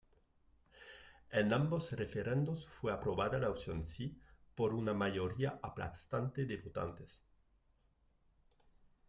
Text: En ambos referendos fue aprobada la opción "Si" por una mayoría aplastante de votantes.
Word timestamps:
En 1.29 1.53
ambos 1.53 1.91
referendos 1.91 2.65
fue 2.67 2.91
aprobada 2.91 3.37
la 3.37 3.51
opción 3.51 3.85
"Si" 3.85 4.19
por 4.55 4.73
una 4.73 4.95
mayoría 4.95 5.59
aplastante 5.61 6.47
de 6.47 6.57
votantes. 6.57 7.23